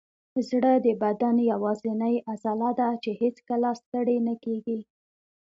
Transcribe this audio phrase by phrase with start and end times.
[0.49, 4.79] زړه د بدن یوازینی عضله ده چې هیڅکله ستړې نه کېږي.